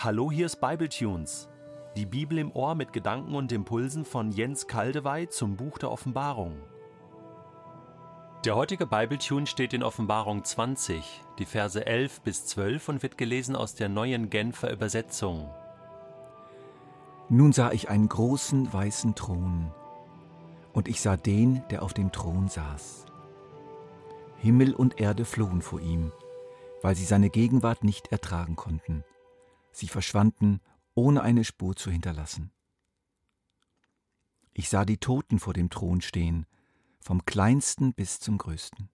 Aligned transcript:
Hallo, 0.00 0.30
hier 0.30 0.46
ist 0.46 0.60
Bibletunes. 0.60 1.48
Die 1.96 2.06
Bibel 2.06 2.38
im 2.38 2.52
Ohr 2.52 2.76
mit 2.76 2.92
Gedanken 2.92 3.34
und 3.34 3.50
Impulsen 3.50 4.04
von 4.04 4.30
Jens 4.30 4.68
Kaldewey 4.68 5.28
zum 5.28 5.56
Buch 5.56 5.76
der 5.76 5.90
Offenbarung. 5.90 6.54
Der 8.44 8.54
heutige 8.54 8.86
Bibletune 8.86 9.48
steht 9.48 9.72
in 9.72 9.82
Offenbarung 9.82 10.44
20, 10.44 11.02
die 11.40 11.46
Verse 11.46 11.84
11 11.84 12.20
bis 12.20 12.46
12 12.46 12.88
und 12.88 13.02
wird 13.02 13.18
gelesen 13.18 13.56
aus 13.56 13.74
der 13.74 13.88
neuen 13.88 14.30
Genfer 14.30 14.70
Übersetzung. 14.70 15.50
Nun 17.28 17.52
sah 17.52 17.72
ich 17.72 17.90
einen 17.90 18.08
großen 18.08 18.72
weißen 18.72 19.16
Thron, 19.16 19.72
und 20.74 20.86
ich 20.86 21.00
sah 21.00 21.16
den, 21.16 21.64
der 21.70 21.82
auf 21.82 21.92
dem 21.92 22.12
Thron 22.12 22.46
saß. 22.46 23.04
Himmel 24.36 24.74
und 24.74 25.00
Erde 25.00 25.24
flohen 25.24 25.60
vor 25.60 25.80
ihm, 25.80 26.12
weil 26.82 26.94
sie 26.94 27.04
seine 27.04 27.30
Gegenwart 27.30 27.82
nicht 27.82 28.12
ertragen 28.12 28.54
konnten. 28.54 29.02
Sie 29.78 29.86
verschwanden, 29.86 30.60
ohne 30.94 31.22
eine 31.22 31.44
Spur 31.44 31.76
zu 31.76 31.88
hinterlassen. 31.88 32.50
Ich 34.52 34.70
sah 34.70 34.84
die 34.84 34.98
Toten 34.98 35.38
vor 35.38 35.54
dem 35.54 35.70
Thron 35.70 36.00
stehen, 36.00 36.46
vom 36.98 37.24
kleinsten 37.24 37.94
bis 37.94 38.18
zum 38.18 38.38
größten. 38.38 38.90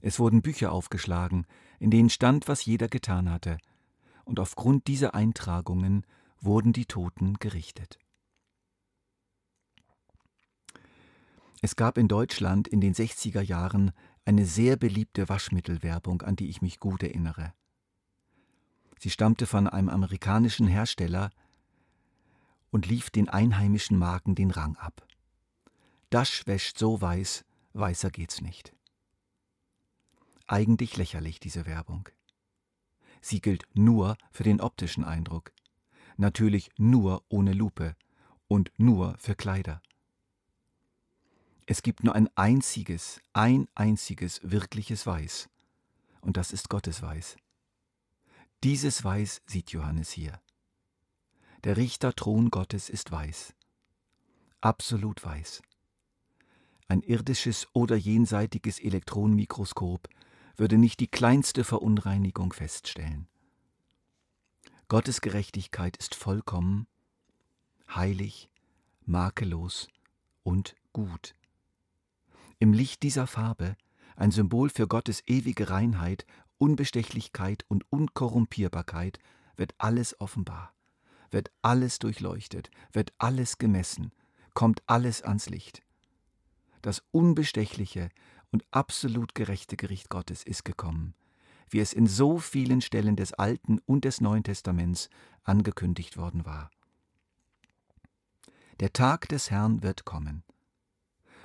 Es 0.00 0.18
wurden 0.18 0.40
Bücher 0.40 0.72
aufgeschlagen, 0.72 1.46
in 1.78 1.90
denen 1.90 2.08
stand, 2.08 2.48
was 2.48 2.64
jeder 2.64 2.88
getan 2.88 3.30
hatte, 3.30 3.58
und 4.24 4.40
aufgrund 4.40 4.86
dieser 4.86 5.14
Eintragungen 5.14 6.06
wurden 6.40 6.72
die 6.72 6.86
Toten 6.86 7.34
gerichtet. 7.34 7.98
Es 11.60 11.76
gab 11.76 11.98
in 11.98 12.08
Deutschland 12.08 12.66
in 12.66 12.80
den 12.80 12.94
60er 12.94 13.42
Jahren 13.42 13.92
eine 14.24 14.46
sehr 14.46 14.76
beliebte 14.76 15.28
Waschmittelwerbung, 15.28 16.22
an 16.22 16.34
die 16.34 16.48
ich 16.48 16.62
mich 16.62 16.80
gut 16.80 17.02
erinnere. 17.02 17.52
Sie 18.98 19.10
stammte 19.10 19.46
von 19.46 19.66
einem 19.66 19.88
amerikanischen 19.88 20.66
Hersteller 20.66 21.30
und 22.70 22.86
lief 22.86 23.10
den 23.10 23.28
einheimischen 23.28 23.98
Marken 23.98 24.34
den 24.34 24.50
Rang 24.50 24.76
ab. 24.76 25.06
Das 26.10 26.46
wäscht 26.46 26.78
so 26.78 27.00
weiß, 27.00 27.44
weißer 27.72 28.10
geht's 28.10 28.40
nicht. 28.40 28.74
Eigentlich 30.46 30.96
lächerlich 30.96 31.40
diese 31.40 31.66
Werbung. 31.66 32.08
Sie 33.20 33.40
gilt 33.40 33.64
nur 33.74 34.16
für 34.30 34.44
den 34.44 34.60
optischen 34.60 35.04
Eindruck, 35.04 35.52
natürlich 36.16 36.70
nur 36.76 37.24
ohne 37.28 37.52
Lupe 37.52 37.96
und 38.46 38.70
nur 38.78 39.16
für 39.18 39.34
Kleider. 39.34 39.82
Es 41.66 41.82
gibt 41.82 42.04
nur 42.04 42.14
ein 42.14 42.28
einziges, 42.36 43.20
ein 43.32 43.66
einziges 43.74 44.40
wirkliches 44.44 45.06
Weiß, 45.06 45.48
und 46.20 46.36
das 46.36 46.52
ist 46.52 46.68
Gottes 46.68 47.02
Weiß. 47.02 47.36
Dieses 48.64 49.04
Weiß 49.04 49.42
sieht 49.46 49.70
Johannes 49.70 50.10
hier. 50.10 50.40
Der 51.64 51.76
Richterthron 51.76 52.50
Gottes 52.50 52.88
ist 52.88 53.10
weiß, 53.10 53.54
absolut 54.60 55.24
weiß. 55.24 55.62
Ein 56.88 57.02
irdisches 57.02 57.68
oder 57.72 57.96
jenseitiges 57.96 58.78
Elektronenmikroskop 58.78 60.08
würde 60.56 60.78
nicht 60.78 61.00
die 61.00 61.08
kleinste 61.08 61.64
Verunreinigung 61.64 62.52
feststellen. 62.52 63.28
Gottes 64.88 65.20
Gerechtigkeit 65.20 65.96
ist 65.96 66.14
vollkommen, 66.14 66.86
heilig, 67.94 68.48
makellos 69.04 69.88
und 70.44 70.76
gut. 70.92 71.34
Im 72.58 72.72
Licht 72.72 73.02
dieser 73.02 73.26
Farbe, 73.26 73.76
ein 74.14 74.30
Symbol 74.30 74.70
für 74.70 74.86
Gottes 74.86 75.22
ewige 75.26 75.68
Reinheit, 75.68 76.24
Unbestechlichkeit 76.58 77.64
und 77.68 77.84
Unkorrumpierbarkeit, 77.90 79.18
wird 79.56 79.74
alles 79.78 80.20
offenbar, 80.20 80.74
wird 81.30 81.50
alles 81.62 81.98
durchleuchtet, 81.98 82.70
wird 82.92 83.12
alles 83.18 83.58
gemessen, 83.58 84.12
kommt 84.54 84.82
alles 84.86 85.22
ans 85.22 85.48
Licht. 85.48 85.82
Das 86.82 87.02
unbestechliche 87.10 88.10
und 88.50 88.64
absolut 88.70 89.34
gerechte 89.34 89.76
Gericht 89.76 90.08
Gottes 90.08 90.44
ist 90.44 90.64
gekommen, 90.64 91.14
wie 91.68 91.80
es 91.80 91.92
in 91.92 92.06
so 92.06 92.38
vielen 92.38 92.80
Stellen 92.80 93.16
des 93.16 93.32
Alten 93.32 93.80
und 93.86 94.04
des 94.04 94.20
Neuen 94.20 94.44
Testaments 94.44 95.08
angekündigt 95.42 96.16
worden 96.16 96.44
war. 96.46 96.70
Der 98.80 98.92
Tag 98.92 99.28
des 99.28 99.50
Herrn 99.50 99.82
wird 99.82 100.04
kommen. 100.04 100.44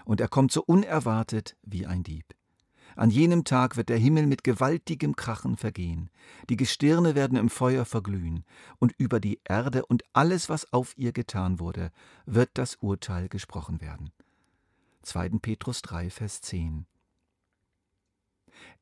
Und 0.03 0.19
er 0.19 0.27
kommt 0.27 0.51
so 0.51 0.63
unerwartet 0.63 1.55
wie 1.61 1.85
ein 1.85 2.03
Dieb. 2.03 2.35
An 3.01 3.09
jenem 3.09 3.45
Tag 3.45 3.77
wird 3.77 3.89
der 3.89 3.97
Himmel 3.97 4.27
mit 4.27 4.43
gewaltigem 4.43 5.15
Krachen 5.15 5.57
vergehen, 5.57 6.11
die 6.51 6.55
Gestirne 6.55 7.15
werden 7.15 7.35
im 7.35 7.49
Feuer 7.49 7.83
verglühen, 7.83 8.45
und 8.77 8.93
über 8.99 9.19
die 9.19 9.41
Erde 9.43 9.87
und 9.87 10.03
alles, 10.13 10.49
was 10.49 10.71
auf 10.71 10.95
ihr 10.99 11.11
getan 11.11 11.59
wurde, 11.59 11.89
wird 12.27 12.51
das 12.53 12.75
Urteil 12.75 13.27
gesprochen 13.27 13.81
werden. 13.81 14.11
2. 15.01 15.29
Petrus 15.41 15.81
3, 15.81 16.11
Vers 16.11 16.41
10. 16.41 16.85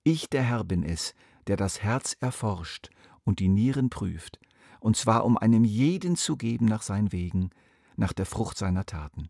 Ich, 0.03 0.29
der 0.29 0.43
Herr, 0.43 0.65
bin 0.65 0.83
es, 0.83 1.15
der 1.47 1.55
das 1.55 1.81
Herz 1.81 2.17
erforscht 2.19 2.89
und 3.23 3.39
die 3.39 3.47
Nieren 3.47 3.89
prüft, 3.89 4.37
und 4.81 4.97
zwar 4.97 5.23
um 5.23 5.37
einem 5.37 5.63
jeden 5.63 6.17
zu 6.17 6.35
geben 6.35 6.65
nach 6.65 6.81
seinen 6.81 7.13
Wegen, 7.13 7.51
nach 7.95 8.11
der 8.11 8.25
Frucht 8.25 8.57
seiner 8.57 8.85
Taten. 8.85 9.29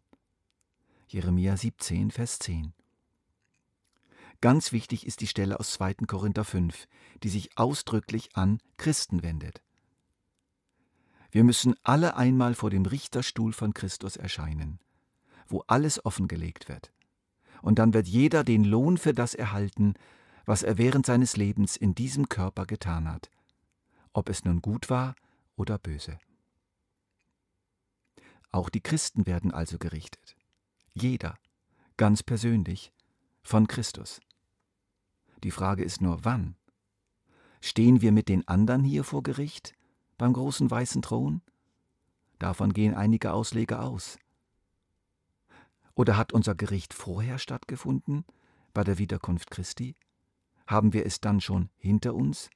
Jeremia 1.10 1.58
17, 1.58 2.10
Vers 2.10 2.40
10. 2.40 2.74
Ganz 4.42 4.72
wichtig 4.72 5.06
ist 5.06 5.22
die 5.22 5.28
Stelle 5.28 5.60
aus 5.60 5.74
2. 5.74 5.96
Korinther 6.08 6.46
5, 6.46 6.88
die 7.24 7.30
sich 7.30 7.58
ausdrücklich 7.58 8.30
an 8.36 8.60
Christen 8.78 9.22
wendet. 9.22 9.62
Wir 11.32 11.44
müssen 11.44 11.76
alle 11.84 12.16
einmal 12.16 12.56
vor 12.56 12.70
dem 12.70 12.86
Richterstuhl 12.86 13.54
von 13.54 13.74
Christus 13.74 14.16
erscheinen 14.16 14.80
wo 15.50 15.64
alles 15.68 16.06
offengelegt 16.06 16.70
wird. 16.70 16.94
Und 17.62 17.80
dann 17.80 17.94
wird 17.94 18.08
jeder 18.08 18.44
den 18.44 18.64
Lohn 18.64 18.98
für 18.98 19.14
das 19.14 19.34
erhalten, 19.34 19.96
was 20.46 20.64
er 20.64 20.78
während 20.78 21.06
seines 21.06 21.36
Lebens 21.36 21.76
in 21.76 21.94
diesem 21.94 22.30
Körper 22.30 22.66
getan 22.66 23.10
hat, 23.10 23.30
ob 24.14 24.30
es 24.30 24.46
nun 24.46 24.62
gut 24.62 24.90
war 24.90 25.16
oder 25.56 25.78
böse. 25.78 26.18
Auch 28.52 28.70
die 28.70 28.82
Christen 28.82 29.28
werden 29.28 29.52
also 29.52 29.78
gerichtet. 29.78 30.36
Jeder, 30.94 31.38
ganz 31.98 32.24
persönlich, 32.24 32.94
von 33.44 33.68
Christus. 33.68 34.20
Die 35.44 35.52
Frage 35.52 35.84
ist 35.84 36.02
nur, 36.02 36.26
wann? 36.26 36.56
Stehen 37.62 38.02
wir 38.02 38.12
mit 38.12 38.30
den 38.30 38.48
anderen 38.48 38.84
hier 38.84 39.04
vor 39.04 39.24
Gericht, 39.24 39.74
beim 40.18 40.34
großen 40.34 40.70
weißen 40.70 41.02
Thron? 41.02 41.42
Davon 42.40 42.74
gehen 42.74 42.94
einige 42.94 43.34
Ausleger 43.34 43.84
aus. 43.84 44.18
Oder 45.96 46.18
hat 46.18 46.34
unser 46.34 46.56
Gericht 46.56 46.94
vorher 46.94 47.38
stattgefunden, 47.38 48.26
bei 48.74 48.84
der 48.84 48.98
Wiederkunft 48.98 49.52
Christi? 49.52 49.96
Haben 50.68 50.94
wir 50.94 51.06
es 51.06 51.20
dann 51.20 51.42
schon 51.42 51.70
hinter 51.78 52.16
uns? 52.16 52.50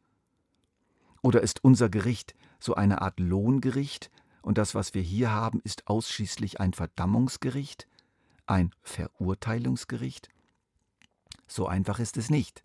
Oder 1.22 1.42
ist 1.42 1.64
unser 1.64 1.90
Gericht 1.90 2.36
so 2.60 2.76
eine 2.76 3.02
Art 3.02 3.20
Lohngericht 3.20 4.12
und 4.42 4.58
das, 4.58 4.76
was 4.76 4.94
wir 4.94 5.02
hier 5.02 5.32
haben, 5.32 5.62
ist 5.64 5.88
ausschließlich 5.88 6.60
ein 6.60 6.74
Verdammungsgericht, 6.74 7.88
ein 8.46 8.72
Verurteilungsgericht? 8.82 10.30
So 11.48 11.68
einfach 11.68 12.00
ist 12.00 12.18
es 12.18 12.30
nicht. 12.30 12.64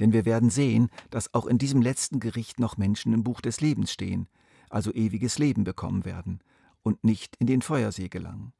Denn 0.00 0.12
wir 0.12 0.24
werden 0.24 0.50
sehen, 0.50 0.88
dass 1.10 1.34
auch 1.34 1.46
in 1.46 1.58
diesem 1.58 1.82
letzten 1.82 2.20
Gericht 2.20 2.58
noch 2.58 2.76
Menschen 2.76 3.12
im 3.12 3.24
Buch 3.24 3.40
des 3.40 3.60
Lebens 3.60 3.92
stehen, 3.92 4.28
also 4.70 4.92
ewiges 4.92 5.38
Leben 5.38 5.64
bekommen 5.64 6.04
werden 6.04 6.40
und 6.82 7.04
nicht 7.04 7.36
in 7.36 7.46
den 7.46 7.62
Feuersee 7.62 8.08
gelangen. 8.08 8.52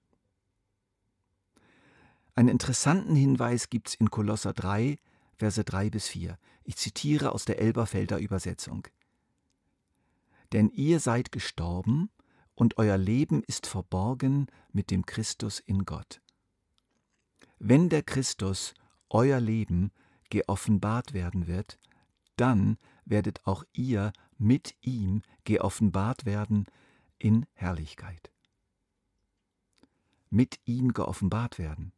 Einen 2.34 2.48
interessanten 2.48 3.14
Hinweis 3.14 3.68
gibt 3.68 3.88
es 3.88 3.94
in 3.94 4.10
Kolosser 4.10 4.52
3, 4.52 4.98
Verse 5.36 5.62
3 5.62 5.90
bis 5.90 6.08
4. 6.08 6.38
Ich 6.64 6.76
zitiere 6.76 7.32
aus 7.32 7.44
der 7.44 7.58
Elberfelder 7.58 8.18
Übersetzung. 8.18 8.86
Denn 10.52 10.70
ihr 10.70 11.00
seid 11.00 11.32
gestorben 11.32 12.10
und 12.54 12.78
euer 12.78 12.98
Leben 12.98 13.42
ist 13.42 13.66
verborgen 13.66 14.46
mit 14.72 14.90
dem 14.90 15.04
Christus 15.04 15.60
in 15.60 15.84
Gott. 15.84 16.20
Wenn 17.58 17.88
der 17.88 18.02
Christus, 18.02 18.74
euer 19.08 19.40
Leben, 19.40 19.92
geoffenbart 20.32 21.12
werden 21.12 21.46
wird, 21.46 21.78
dann 22.36 22.78
werdet 23.04 23.46
auch 23.46 23.64
ihr 23.74 24.14
mit 24.38 24.74
ihm 24.80 25.20
geoffenbart 25.44 26.24
werden 26.24 26.64
in 27.18 27.44
Herrlichkeit. 27.52 28.32
Mit 30.30 30.58
ihm 30.64 30.94
geoffenbart 30.94 31.58
werden 31.58 31.92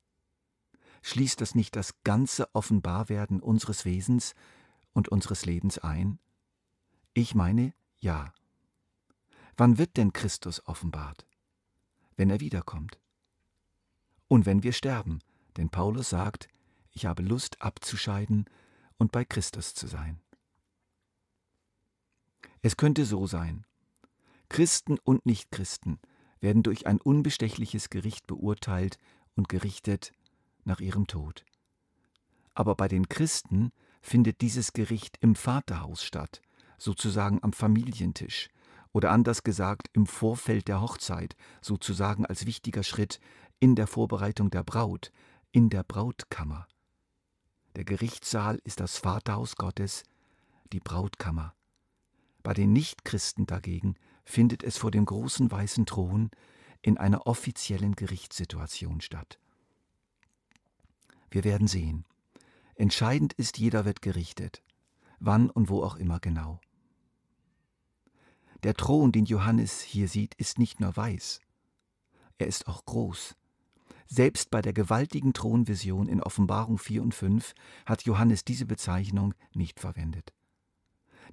schließt 1.02 1.40
das 1.40 1.54
nicht 1.54 1.76
das 1.76 2.02
ganze 2.02 2.52
Offenbarwerden 2.56 3.40
unseres 3.40 3.84
Wesens 3.84 4.34
und 4.94 5.08
unseres 5.08 5.46
Lebens 5.46 5.78
ein? 5.78 6.18
Ich 7.12 7.36
meine, 7.36 7.72
ja. 7.98 8.34
Wann 9.56 9.78
wird 9.78 9.96
denn 9.96 10.12
Christus 10.12 10.66
offenbart? 10.66 11.24
Wenn 12.16 12.30
er 12.30 12.40
wiederkommt. 12.40 12.98
Und 14.26 14.44
wenn 14.44 14.64
wir 14.64 14.72
sterben, 14.72 15.20
denn 15.56 15.68
Paulus 15.68 16.08
sagt, 16.08 16.48
ich 16.94 17.06
habe 17.06 17.22
Lust 17.22 17.60
abzuscheiden 17.60 18.46
und 18.96 19.12
bei 19.12 19.24
Christus 19.24 19.74
zu 19.74 19.86
sein. 19.86 20.20
Es 22.62 22.76
könnte 22.76 23.04
so 23.04 23.26
sein. 23.26 23.66
Christen 24.48 24.98
und 24.98 25.26
Nichtchristen 25.26 25.98
werden 26.40 26.62
durch 26.62 26.86
ein 26.86 27.00
unbestechliches 27.00 27.90
Gericht 27.90 28.26
beurteilt 28.26 28.98
und 29.34 29.48
gerichtet 29.48 30.12
nach 30.64 30.80
ihrem 30.80 31.06
Tod. 31.06 31.44
Aber 32.54 32.74
bei 32.76 32.88
den 32.88 33.08
Christen 33.08 33.72
findet 34.00 34.40
dieses 34.40 34.72
Gericht 34.72 35.18
im 35.20 35.34
Vaterhaus 35.34 36.04
statt, 36.04 36.40
sozusagen 36.78 37.42
am 37.42 37.52
Familientisch, 37.52 38.48
oder 38.92 39.10
anders 39.10 39.42
gesagt 39.42 39.88
im 39.92 40.06
Vorfeld 40.06 40.68
der 40.68 40.80
Hochzeit, 40.80 41.34
sozusagen 41.60 42.24
als 42.24 42.46
wichtiger 42.46 42.84
Schritt 42.84 43.18
in 43.58 43.74
der 43.74 43.88
Vorbereitung 43.88 44.50
der 44.50 44.62
Braut, 44.62 45.10
in 45.50 45.68
der 45.68 45.82
Brautkammer. 45.82 46.68
Der 47.76 47.84
Gerichtssaal 47.84 48.60
ist 48.64 48.80
das 48.80 48.98
Vaterhaus 48.98 49.56
Gottes, 49.56 50.04
die 50.72 50.80
Brautkammer. 50.80 51.54
Bei 52.42 52.54
den 52.54 52.72
Nichtchristen 52.72 53.46
dagegen 53.46 53.96
findet 54.24 54.62
es 54.62 54.76
vor 54.76 54.90
dem 54.90 55.04
großen 55.04 55.50
weißen 55.50 55.86
Thron 55.86 56.30
in 56.82 56.98
einer 56.98 57.26
offiziellen 57.26 57.96
Gerichtssituation 57.96 59.00
statt. 59.00 59.38
Wir 61.30 61.42
werden 61.42 61.66
sehen. 61.66 62.04
Entscheidend 62.76 63.32
ist, 63.32 63.58
jeder 63.58 63.84
wird 63.84 64.02
gerichtet, 64.02 64.62
wann 65.18 65.50
und 65.50 65.68
wo 65.68 65.82
auch 65.82 65.96
immer 65.96 66.20
genau. 66.20 66.60
Der 68.62 68.74
Thron, 68.74 69.12
den 69.12 69.24
Johannes 69.24 69.80
hier 69.80 70.08
sieht, 70.08 70.34
ist 70.36 70.58
nicht 70.58 70.80
nur 70.80 70.96
weiß, 70.96 71.40
er 72.38 72.46
ist 72.46 72.66
auch 72.66 72.84
groß. 72.84 73.36
Selbst 74.06 74.50
bei 74.50 74.60
der 74.60 74.72
gewaltigen 74.72 75.32
Thronvision 75.32 76.08
in 76.08 76.22
Offenbarung 76.22 76.78
4 76.78 77.02
und 77.02 77.14
5 77.14 77.54
hat 77.86 78.02
Johannes 78.02 78.44
diese 78.44 78.66
Bezeichnung 78.66 79.34
nicht 79.54 79.80
verwendet. 79.80 80.32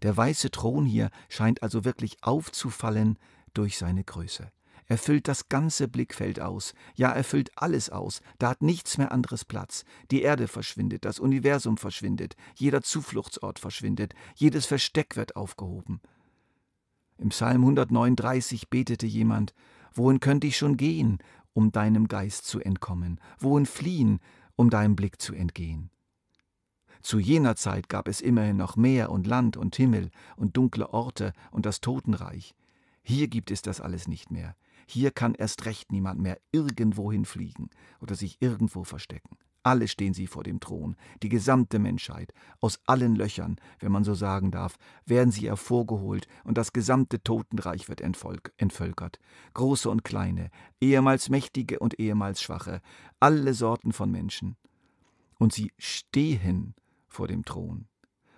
Der 0.01 0.15
weiße 0.15 0.51
Thron 0.51 0.85
hier 0.85 1.09
scheint 1.29 1.62
also 1.63 1.85
wirklich 1.85 2.18
aufzufallen 2.23 3.19
durch 3.53 3.77
seine 3.77 4.03
Größe. 4.03 4.51
Er 4.88 4.97
füllt 4.97 5.27
das 5.27 5.47
ganze 5.47 5.88
Blickfeld 5.88 6.39
aus. 6.39 6.73
Ja, 6.95 7.12
er 7.12 7.23
füllt 7.23 7.51
alles 7.56 7.89
aus. 7.89 8.21
Da 8.39 8.50
hat 8.50 8.62
nichts 8.62 8.97
mehr 8.97 9.12
anderes 9.12 9.45
Platz. 9.45 9.85
Die 10.09 10.21
Erde 10.21 10.47
verschwindet, 10.47 11.06
das 11.06 11.19
Universum 11.19 11.77
verschwindet, 11.77 12.35
jeder 12.56 12.81
Zufluchtsort 12.81 13.59
verschwindet, 13.59 14.13
jedes 14.35 14.65
Versteck 14.65 15.15
wird 15.15 15.35
aufgehoben. 15.35 16.01
Im 17.17 17.29
Psalm 17.29 17.62
139 17.62 18.69
betete 18.69 19.06
jemand, 19.06 19.53
Wohin 19.94 20.21
könnte 20.21 20.47
ich 20.47 20.57
schon 20.57 20.77
gehen, 20.77 21.19
um 21.53 21.71
deinem 21.71 22.07
Geist 22.07 22.45
zu 22.45 22.59
entkommen? 22.59 23.19
Wohin 23.39 23.65
fliehen, 23.65 24.19
um 24.56 24.69
deinem 24.69 24.95
Blick 24.95 25.21
zu 25.21 25.33
entgehen? 25.33 25.89
Zu 27.01 27.19
jener 27.19 27.56
Zeit 27.56 27.89
gab 27.89 28.07
es 28.07 28.21
immerhin 28.21 28.57
noch 28.57 28.75
Meer 28.75 29.12
und 29.12 29.25
Land 29.25 29.57
und 29.57 29.75
Himmel 29.75 30.12
und 30.36 30.56
dunkle 30.56 30.94
Orte 30.94 31.33
und 31.50 31.65
das 31.65 31.81
Totenreich. 31.81 32.53
Hier 33.03 33.27
gibt 33.27 33.50
es 33.50 33.62
das 33.62 33.81
alles 33.81 34.07
nicht 34.07 34.30
mehr. 34.30 34.56
Hier 34.86 35.12
kann 35.12 35.33
erst 35.33 35.65
recht 35.65 35.92
niemand 35.92 36.19
mehr 36.19 36.39
irgendwohin 36.51 37.25
fliegen 37.25 37.69
oder 38.01 38.15
sich 38.15 38.42
irgendwo 38.42 38.83
verstecken. 38.83 39.38
Alle 39.63 39.88
stehen 39.88 40.13
sie 40.13 40.25
vor 40.25 40.44
dem 40.44 40.60
Thron, 40.60 40.96
die 41.22 41.30
gesamte 41.30 41.78
Menschheit, 41.78 42.34
aus 42.60 42.80
allen 42.88 43.16
Löchern, 43.16 43.58
wenn 43.80 43.92
man 43.92 44.04
so 44.04 44.16
sagen 44.16 44.50
darf, 44.50 44.78
werden 45.06 45.31
sie 45.31 45.48
hervorgeholt 45.48 46.28
und 46.44 46.58
das 46.58 46.74
gesamte 46.74 47.22
Totenreich 47.22 47.88
wird 47.88 48.02
entvölkert. 48.02 49.19
Große 49.54 49.90
und 49.90 50.04
kleine, 50.04 50.50
ehemals 50.80 51.30
mächtige 51.30 51.78
und 51.78 52.00
ehemals 52.00 52.42
schwache, 52.42 52.81
alle 53.19 53.54
Sorten 53.54 53.92
von 53.92 54.10
Menschen. 54.10 54.58
Und 55.38 55.54
sie 55.54 55.72
stehen 55.78 56.74
vor 57.08 57.28
dem 57.28 57.46
Thron. 57.46 57.88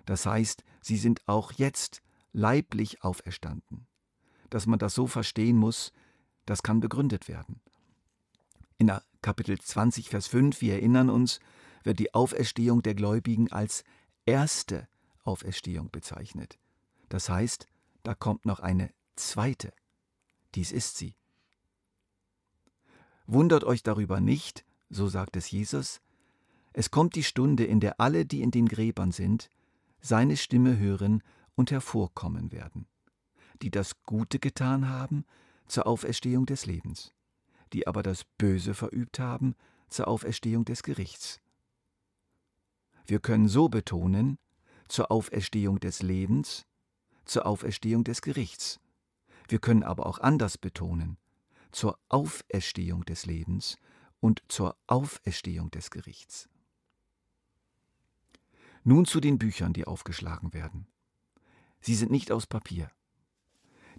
Das 0.05 0.25
heißt, 0.25 0.63
sie 0.81 0.97
sind 0.97 1.21
auch 1.27 1.53
jetzt 1.53 2.01
leiblich 2.33 3.03
auferstanden. 3.03 3.87
Dass 4.49 4.67
man 4.67 4.79
das 4.79 4.93
so 4.93 5.07
verstehen 5.07 5.57
muss, 5.57 5.93
das 6.45 6.63
kann 6.63 6.81
begründet 6.81 7.29
werden. 7.29 7.61
In 8.77 8.91
Kapitel 9.23 9.57
20, 9.57 10.09
Vers 10.09 10.27
5, 10.27 10.59
wir 10.59 10.73
erinnern 10.73 11.09
uns, 11.09 11.39
wird 11.83 11.97
die 11.99 12.13
Auferstehung 12.13 12.83
der 12.83 12.93
Gläubigen 12.93 13.49
als 13.51 13.85
erste 14.25 14.87
Auferstehung 15.23 15.89
bezeichnet. 15.89 16.59
Das 17.07 17.29
heißt, 17.29 17.65
da 18.03 18.15
kommt 18.15 18.45
noch 18.45 18.59
eine 18.59 18.91
zweite. 19.15 19.71
Dies 20.55 20.73
ist 20.73 20.97
sie. 20.97 21.15
Wundert 23.25 23.63
euch 23.63 23.81
darüber 23.81 24.19
nicht, 24.19 24.65
so 24.89 25.07
sagt 25.07 25.37
es 25.37 25.49
Jesus, 25.49 26.01
es 26.73 26.91
kommt 26.91 27.15
die 27.15 27.23
Stunde, 27.23 27.63
in 27.63 27.79
der 27.79 28.01
alle, 28.01 28.25
die 28.25 28.41
in 28.41 28.51
den 28.51 28.67
Gräbern 28.67 29.13
sind, 29.13 29.49
seine 30.01 30.35
Stimme 30.35 30.77
hören 30.77 31.23
und 31.55 31.71
hervorkommen 31.71 32.51
werden, 32.51 32.87
die 33.61 33.71
das 33.71 34.03
Gute 34.03 34.39
getan 34.39 34.89
haben 34.89 35.23
zur 35.65 35.87
Auferstehung 35.87 36.45
des 36.45 36.65
Lebens 36.65 37.13
die 37.73 37.87
aber 37.87 38.03
das 38.03 38.23
Böse 38.37 38.73
verübt 38.73 39.19
haben, 39.19 39.55
zur 39.89 40.07
Auferstehung 40.07 40.65
des 40.65 40.83
Gerichts. 40.83 41.39
Wir 43.05 43.19
können 43.19 43.47
so 43.47 43.69
betonen, 43.69 44.37
zur 44.87 45.11
Auferstehung 45.11 45.79
des 45.79 46.01
Lebens, 46.01 46.65
zur 47.25 47.45
Auferstehung 47.45 48.03
des 48.03 48.21
Gerichts. 48.21 48.79
Wir 49.47 49.59
können 49.59 49.83
aber 49.83 50.05
auch 50.05 50.19
anders 50.19 50.57
betonen, 50.57 51.17
zur 51.71 51.99
Auferstehung 52.09 53.03
des 53.05 53.25
Lebens 53.25 53.77
und 54.19 54.43
zur 54.47 54.77
Auferstehung 54.87 55.69
des 55.71 55.91
Gerichts. 55.91 56.47
Nun 58.83 59.05
zu 59.05 59.19
den 59.19 59.37
Büchern, 59.37 59.73
die 59.73 59.85
aufgeschlagen 59.85 60.53
werden. 60.53 60.87
Sie 61.81 61.95
sind 61.95 62.11
nicht 62.11 62.31
aus 62.31 62.47
Papier. 62.47 62.89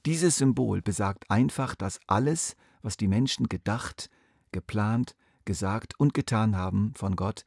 Dieses 0.06 0.36
Symbol 0.36 0.82
besagt 0.82 1.30
einfach, 1.30 1.74
dass 1.74 2.00
alles, 2.06 2.56
was 2.84 2.96
die 2.98 3.08
Menschen 3.08 3.48
gedacht, 3.48 4.10
geplant, 4.52 5.16
gesagt 5.46 5.98
und 5.98 6.14
getan 6.14 6.56
haben 6.56 6.92
von 6.94 7.16
Gott, 7.16 7.44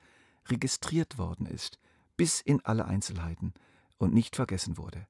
registriert 0.47 1.17
worden 1.17 1.45
ist, 1.45 1.79
bis 2.17 2.41
in 2.41 2.63
alle 2.65 2.85
Einzelheiten 2.85 3.53
und 3.97 4.13
nicht 4.13 4.35
vergessen 4.35 4.77
wurde. 4.77 5.07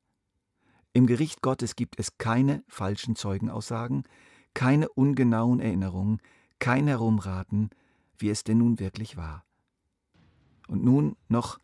Im 0.94 1.08
Gericht 1.08 1.42
Gottes 1.42 1.76
gibt 1.76 2.00
es 2.00 2.18
keine 2.18 2.64
falschen 2.68 3.16
Zeugenaussagen, 3.16 4.04
keine 4.54 4.90
ungenauen 4.90 5.60
Erinnerungen, 5.60 6.22
kein 6.60 6.88
Herumraten, 6.88 7.70
wie 8.18 8.30
es 8.30 8.44
denn 8.44 8.58
nun 8.58 8.80
wirklich 8.80 9.16
war. 9.16 9.46
Und 10.68 10.84
nun 10.84 11.16
noch 11.30 11.60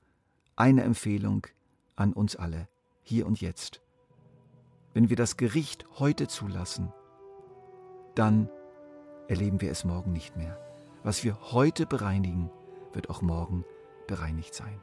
eine 0.56 0.84
Empfehlung 0.84 1.48
an 1.96 2.14
uns 2.14 2.36
alle, 2.36 2.70
hier 3.02 3.26
und 3.26 3.42
jetzt. 3.42 3.82
Wenn 4.94 5.10
wir 5.10 5.18
das 5.18 5.36
Gericht 5.36 5.86
heute 6.00 6.28
zulassen, 6.28 6.94
dann 8.16 8.50
erleben 9.28 9.62
wir 9.62 9.72
es 9.72 9.84
morgen 9.84 10.12
nicht 10.12 10.36
mehr. 10.38 10.58
Was 11.04 11.24
wir 11.24 11.52
heute 11.52 11.86
bereinigen, 11.86 12.50
wird 12.94 13.10
auch 13.10 13.22
morgen 13.22 13.66
bereinigt 14.08 14.54
sein. 14.54 14.80